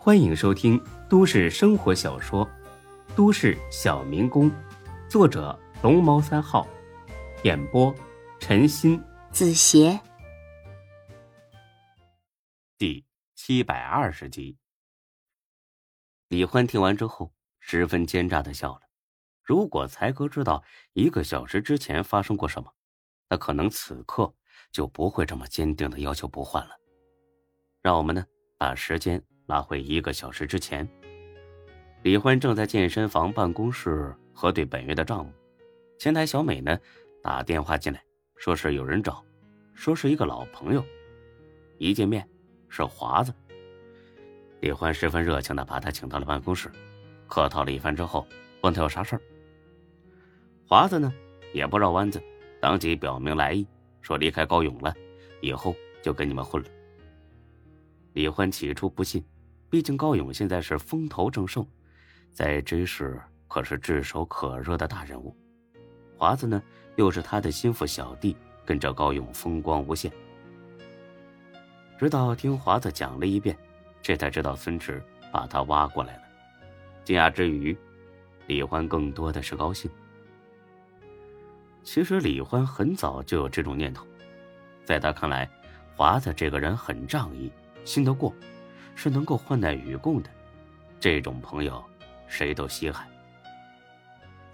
[0.00, 2.46] 欢迎收听都市生活小说
[3.16, 4.48] 《都市小民工》，
[5.10, 6.64] 作者龙猫三号，
[7.42, 7.92] 演播
[8.38, 10.00] 陈鑫、子邪，
[12.78, 14.56] 第七百二十集。
[16.28, 18.82] 李欢听完之后，十分奸诈的笑了。
[19.42, 20.62] 如果才哥知道
[20.92, 22.72] 一个小时之前发生过什么，
[23.28, 24.32] 那可能此刻
[24.70, 26.76] 就不会这么坚定的要求不换了。
[27.82, 28.24] 让我们呢
[28.56, 30.86] 把时间拉回一个小时之前。
[32.02, 35.32] 李欢正在健身房办公室核对本月的账目，
[35.98, 36.78] 前台小美呢
[37.22, 38.00] 打电话进来，
[38.36, 39.24] 说是有人找，
[39.74, 40.84] 说是一个老朋友，
[41.78, 42.28] 一见面
[42.68, 43.32] 是华子。
[44.60, 46.70] 李欢十分热情的把他请到了办公室，
[47.26, 48.26] 客套了一番之后，
[48.60, 49.22] 问他有啥事儿。
[50.66, 51.10] 华子呢
[51.54, 52.22] 也不绕弯子，
[52.60, 53.66] 当即表明来意，
[54.02, 54.94] 说离开高勇了，
[55.40, 56.68] 以后就跟你们混了。
[58.12, 59.24] 李欢起初不信，
[59.70, 61.66] 毕竟高勇现在是风头正盛，
[62.32, 65.36] 在 J 市可是炙手可热的大人物。
[66.16, 66.62] 华子呢，
[66.96, 70.10] 又是他的心腹小弟，跟着高勇风光无限。
[71.98, 73.56] 直到听华子讲了一遍，
[74.00, 76.22] 这才知道孙志把他挖过来了。
[77.04, 77.76] 惊讶之余，
[78.46, 79.90] 李欢更多的是高兴。
[81.82, 84.06] 其实李欢很早就有这种念头，
[84.84, 85.48] 在他看来，
[85.94, 87.52] 华子这个人很仗义。
[87.84, 88.34] 信得过，
[88.98, 90.28] 是能够患难与共的，
[90.98, 91.80] 这种朋友，
[92.26, 93.06] 谁都稀罕。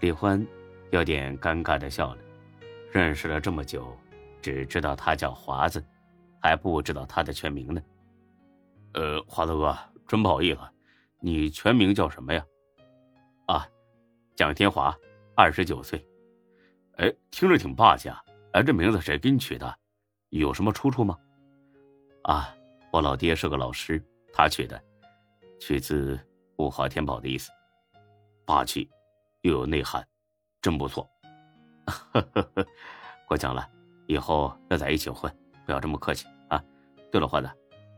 [0.00, 0.46] 李欢
[0.90, 2.20] 有点尴尬的笑了，
[2.92, 3.96] 认识了这么久，
[4.42, 5.82] 只知道他叫华子，
[6.42, 7.82] 还不知道他的全名呢。
[8.92, 9.74] 呃，华子哥，
[10.06, 10.60] 真不好意思，
[11.20, 12.44] 你全名叫什么呀？
[13.46, 13.66] 啊，
[14.36, 14.94] 蒋天华，
[15.34, 16.06] 二十九岁。
[16.96, 18.22] 哎，听着挺霸气啊！
[18.52, 19.74] 哎，这名字谁给你取的？
[20.28, 21.18] 有什么出处吗？
[22.24, 22.54] 啊。
[22.92, 24.00] 我老爹是个老师，
[24.36, 24.82] 他取的，
[25.60, 26.18] 取自
[26.56, 27.52] 物华天宝的意思，
[28.44, 28.90] 霸气
[29.42, 30.04] 又有内涵，
[30.60, 31.08] 真不错。
[33.28, 33.70] 过奖了，
[34.08, 35.32] 以后要在一起混，
[35.64, 36.60] 不要这么客气啊。
[37.12, 37.48] 对了，花子，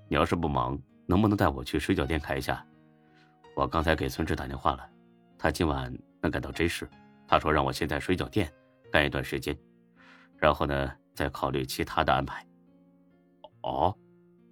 [0.09, 2.63] 你要是不忙，能不能带我去水饺店看一下？
[3.55, 4.87] 我刚才给孙志打电话了，
[5.39, 5.91] 他今晚
[6.21, 6.87] 能赶到 J 市，
[7.27, 8.53] 他说让我先在水饺店
[8.93, 9.59] 干一段时间，
[10.37, 12.47] 然后呢再考虑其他的安排。
[13.63, 13.97] 哦。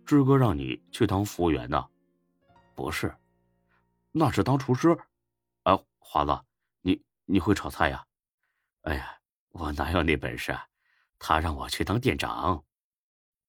[0.07, 1.89] 志哥让你去当服务员呢？
[2.75, 3.15] 不是，
[4.13, 4.95] 那是当厨师。
[5.63, 6.45] 哎，华子，
[6.83, 8.05] 你你会炒菜呀？
[8.83, 9.19] 哎呀，
[9.51, 10.67] 我哪有那本事啊？
[11.19, 12.63] 他让我去当店长。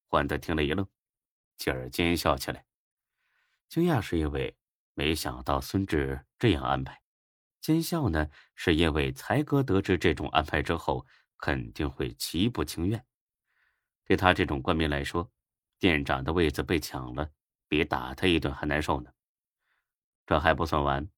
[0.06, 0.86] 欢子听了一愣，
[1.58, 2.64] 继而奸笑起来。
[3.68, 4.56] 惊讶是因为
[4.94, 7.02] 没想到孙志这样安排，
[7.60, 11.04] 奸笑呢是因为才哥得知这种安排之后
[11.36, 13.04] 肯定会极不情愿。
[14.04, 15.30] 对他这种官民来说。
[15.78, 17.30] 店长的位子被抢了，
[17.68, 19.10] 比打他一顿还难受呢。
[20.26, 21.08] 这还不算完，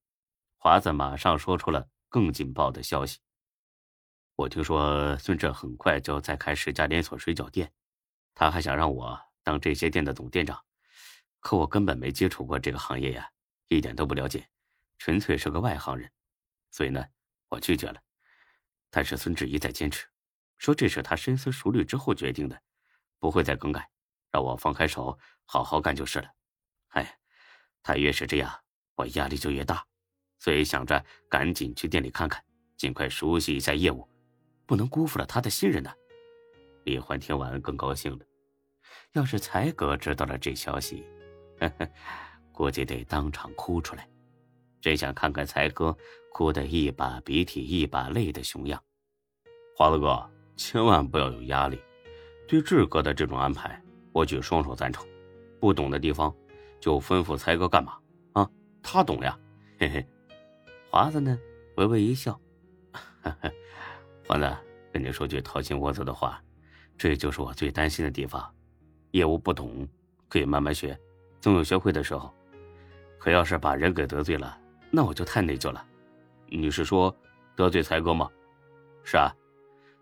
[0.57, 3.21] 华子马上说出了更劲爆的消息。
[4.35, 7.73] 我听说孙志很快就要再开十家连锁水饺店，
[8.35, 10.65] 他还想让我当这些店的总店长，
[11.41, 13.31] 可我根本没接触过这个行业呀，
[13.69, 14.49] 一点都不了解，
[14.99, 16.11] 纯粹是个外行人，
[16.71, 17.05] 所以呢，
[17.49, 18.01] 我拒绝了。
[18.91, 20.07] 但是孙志一再坚持，
[20.59, 22.63] 说这是他深思熟虑之后决定的，
[23.19, 23.91] 不会再更改。
[24.31, 26.29] 让我放开手，好好干就是了。
[26.89, 27.19] 哎，
[27.83, 28.53] 他越是这样，
[28.95, 29.85] 我压力就越大，
[30.39, 32.43] 所以想着赶紧去店里看看，
[32.77, 34.09] 尽快熟悉一下业务，
[34.67, 35.91] 不能辜负了他的信任呢。
[36.85, 38.25] 李欢听完更高兴了。
[39.13, 41.05] 要是才哥知道了这消息，
[41.59, 41.89] 呵呵，
[42.53, 44.09] 估计得当场哭出来。
[44.81, 45.97] 真想看看才哥
[46.33, 48.83] 哭得一把鼻涕一把泪的熊样。
[49.77, 51.81] 华子哥，千万不要有压力，
[52.47, 53.83] 对志哥的这种安排。
[54.13, 55.07] 我举双手赞成，
[55.61, 56.35] 不懂的地方
[56.81, 57.99] 就吩咐才哥干嘛
[58.33, 58.51] 啊？
[58.83, 59.39] 他懂呀，
[59.79, 60.07] 嘿嘿。
[60.91, 61.39] 华子呢，
[61.77, 62.41] 微微一笑，
[64.27, 64.57] 华子
[64.93, 66.43] 跟你说句掏心窝子的话，
[66.97, 68.55] 这就是我最担心的地方。
[69.11, 69.87] 业务不懂，
[70.29, 70.99] 可以慢慢学，
[71.41, 72.35] 总有学会的时候。
[73.19, 74.59] 可要是把人给得罪了，
[74.91, 75.85] 那我就太内疚了。
[76.47, 77.15] 你是说
[77.55, 78.31] 得罪才哥吗？
[79.05, 79.35] 是啊，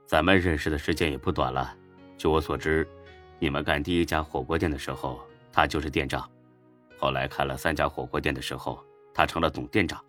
[0.07, 1.77] 咱们认识的时间也不短了。
[2.17, 2.87] 据我所知。
[3.39, 5.21] 你们干第一家火锅店的时候，
[5.53, 6.23] 他就是店长；
[6.99, 10.03] 后来开了三家火锅店的时候，他成了总店长。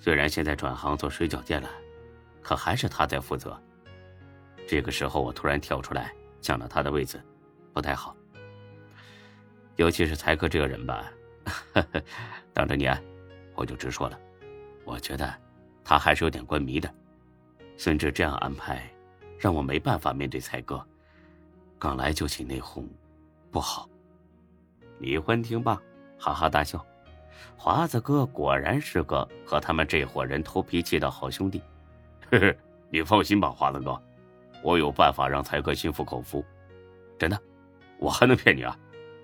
[0.00, 1.70] 虽然现在转行做水饺店了，
[2.42, 3.60] 可还是他在负责。
[4.66, 7.20] 这个时候我突然跳出来抢了他的位子，
[7.72, 8.16] 不太好。
[9.76, 11.12] 尤其是才哥这个人吧，
[12.52, 13.00] 当着你啊，
[13.54, 14.18] 我就直说了，
[14.84, 15.32] 我觉得
[15.84, 16.92] 他还是有点官迷的。
[17.76, 18.82] 孙志这样安排，
[19.38, 20.84] 让我没办法面对才哥。
[21.78, 22.84] 刚来就起内讧，
[23.50, 23.88] 不好。
[24.98, 25.80] 李欢听罢，
[26.18, 26.84] 哈哈大笑，
[27.56, 31.60] 华子哥果然是个和他们这伙人偷脾气的好兄弟。
[32.30, 32.58] 嘿嘿，
[32.90, 34.00] 你放心吧，华子哥，
[34.62, 36.44] 我有办法让才哥心服口服。
[37.18, 37.38] 真的，
[37.98, 38.76] 我还能骗你啊？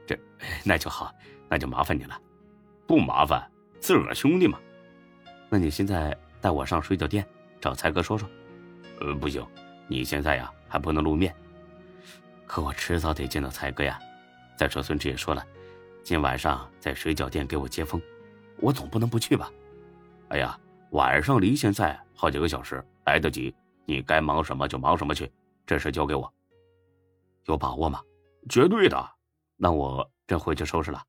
[0.07, 0.19] 这
[0.63, 1.11] 那就好，
[1.49, 2.21] 那就麻烦你了。
[2.87, 3.51] 不麻烦，
[3.81, 4.59] 自个兄弟嘛。
[5.49, 7.27] 那你现在带我上水饺店
[7.61, 8.29] 找才哥说说。
[9.01, 9.45] 呃，不行，
[9.89, 11.35] 你现在呀还不能露面。
[12.53, 13.99] 可我迟早得见到才哥呀。
[14.59, 15.43] 再说孙志也说了，
[16.05, 17.99] 今晚上在水饺店给我接风，
[18.59, 19.51] 我总不能不去吧？
[20.29, 20.61] 哎呀，
[20.91, 23.55] 晚上离现在好几个小时，来得及。
[23.87, 25.33] 你该忙什么就忙什么去，
[25.65, 26.31] 这事交给我。
[27.47, 28.03] 有把握吗？
[28.51, 29.13] 绝对的。
[29.57, 31.03] 那我这回去收拾了。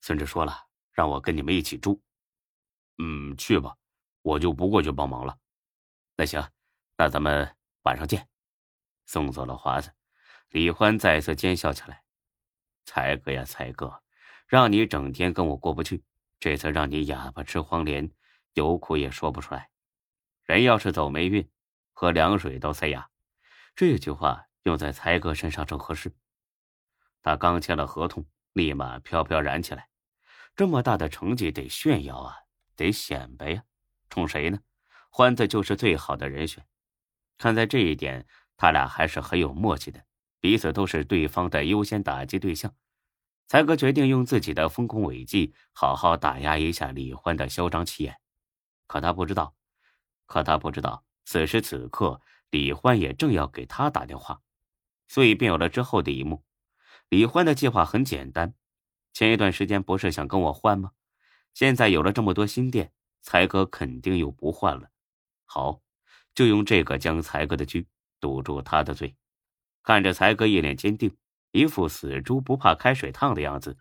[0.00, 0.58] 孙志说了，
[0.90, 2.02] 让我跟你们一起住。
[2.98, 3.76] 嗯，去吧，
[4.22, 5.38] 我就不过去帮忙了。
[6.16, 6.44] 那行，
[6.98, 7.48] 那咱们
[7.84, 8.26] 晚上见。
[9.06, 9.88] 送走了华子，
[10.54, 12.04] 李欢再次奸笑起来。
[12.84, 14.00] 才哥呀，才哥，
[14.46, 16.04] 让你整天跟我过不去，
[16.38, 18.08] 这次让你哑巴吃黄连，
[18.52, 19.70] 有苦也说不出来。
[20.44, 21.50] 人要是走霉运，
[21.92, 23.10] 喝凉水都塞牙。
[23.74, 26.14] 这句话用在才哥身上正合适。
[27.20, 29.88] 他刚签了合同，立马飘飘然起来。
[30.54, 32.36] 这么大的成绩得炫耀啊，
[32.76, 33.64] 得显摆呀，
[34.08, 34.60] 冲谁呢？
[35.10, 36.64] 欢子就是最好的人选。
[37.38, 38.24] 看在这一点，
[38.56, 40.00] 他俩还是很有默契的。
[40.44, 42.74] 彼此都是对方的优先打击对象，
[43.46, 48.20] 才哥决定用自己的丰功伟绩好好打压一下李欢的嚣张气焰。
[48.86, 49.54] 可他不知道，
[50.26, 52.20] 可他不知道，此时此刻
[52.50, 54.42] 李欢也正要给他打电话，
[55.08, 56.44] 所以便有了之后的一幕。
[57.08, 58.52] 李欢的计划很简单，
[59.14, 60.90] 前一段时间不是想跟我换吗？
[61.54, 62.92] 现在有了这么多新店，
[63.22, 64.90] 才哥肯定又不换了。
[65.46, 65.80] 好，
[66.34, 67.86] 就用这个将才哥的局
[68.20, 69.16] 堵住他的嘴。
[69.84, 71.14] 看着才哥一脸坚定，
[71.52, 73.76] 一副死猪不怕开水烫的样子，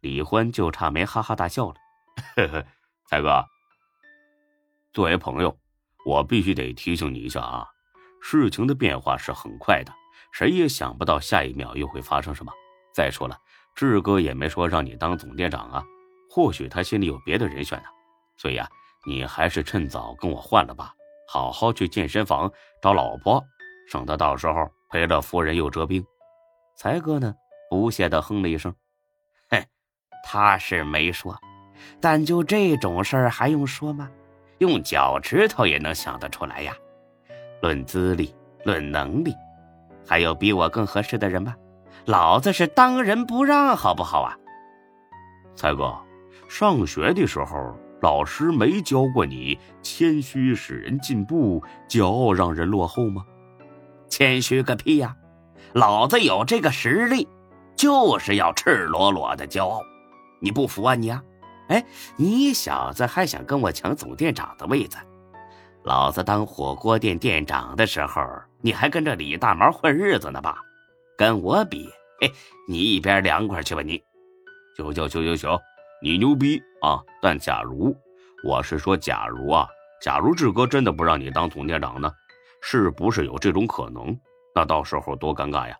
[0.00, 1.74] 李欢就差没哈哈大笑了。
[2.36, 2.64] 呵呵，
[3.06, 3.44] 才哥，
[4.94, 5.54] 作为朋友，
[6.06, 7.68] 我必须得提醒你一下啊，
[8.22, 9.92] 事情的变化是很快的，
[10.32, 12.50] 谁也想不到下一秒又会发生什么。
[12.94, 13.38] 再说了，
[13.74, 15.84] 志哥也没说让你当总店长啊，
[16.30, 17.84] 或许他心里有别的人选呢。
[18.38, 18.66] 所以啊，
[19.06, 20.94] 你还是趁早跟我换了吧，
[21.28, 22.50] 好好去健身房
[22.80, 23.44] 找老婆，
[23.90, 24.70] 省得到时候。
[24.92, 26.04] 赔了夫人又折兵，
[26.76, 27.34] 才哥呢
[27.70, 28.70] 不屑的哼了一声
[29.48, 29.64] ：“哼，
[30.22, 31.34] 他是没说，
[31.98, 34.10] 但就这种事儿还用说吗？
[34.58, 36.76] 用脚趾头也能想得出来呀。
[37.62, 38.34] 论资历，
[38.66, 39.34] 论能力，
[40.06, 41.56] 还有比我更合适的人吗？
[42.04, 44.36] 老子是当仁不让，好不好啊？
[45.56, 45.98] 才哥，
[46.50, 53.24] 上学的时候老师没教过你谦虚使人进步，骄傲让人落后吗？”
[54.12, 55.16] 谦虚个屁呀！
[55.72, 57.26] 老子有这个实力，
[57.74, 59.80] 就是要赤裸裸的骄傲。
[60.38, 61.24] 你不服啊你啊？
[61.68, 61.82] 哎，
[62.18, 64.98] 你小子还想跟我抢总店长的位子？
[65.84, 68.22] 老子当火锅店店长的时候，
[68.60, 70.58] 你还跟着李大毛混日子呢吧？
[71.16, 71.88] 跟我比，
[72.20, 72.30] 嘿，
[72.68, 74.02] 你一边凉快去吧你！
[74.76, 75.58] 行行行行行，
[76.02, 77.00] 你牛逼啊！
[77.22, 77.96] 但假如
[78.44, 79.66] 我是说，假如啊，
[80.02, 82.12] 假如志哥真的不让你当总店长呢？
[82.62, 84.18] 是不是有这种可能？
[84.54, 85.76] 那到时候多尴尬呀！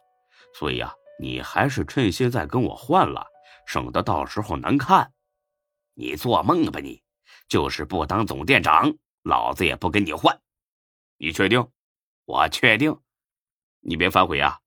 [0.59, 3.25] 所以啊，你还是趁现在跟我换了，
[3.67, 5.13] 省得到时候难看。
[5.95, 7.03] 你做梦吧你！
[7.49, 10.39] 就是不当总店长，老子也不跟你换。
[11.19, 11.67] 你确定？
[12.25, 12.99] 我确定。
[13.81, 14.59] 你别反悔啊！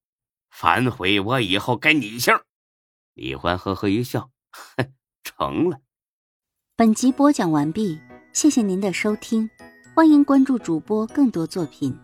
[0.51, 2.33] 反悔我以后跟你姓。
[3.13, 4.93] 李欢呵呵一笑，哼，
[5.23, 5.79] 成了。
[6.75, 7.99] 本集播讲完毕，
[8.33, 9.49] 谢谢您的收听，
[9.95, 11.97] 欢迎关注主播更多作品。